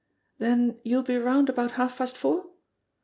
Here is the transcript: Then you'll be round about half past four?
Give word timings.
Then 0.39 0.79
you'll 0.83 1.03
be 1.03 1.17
round 1.19 1.47
about 1.47 1.73
half 1.77 1.99
past 1.99 2.17
four? 2.17 2.47